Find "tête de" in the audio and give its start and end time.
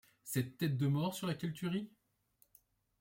0.57-0.87